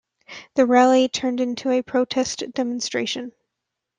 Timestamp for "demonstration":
2.55-3.33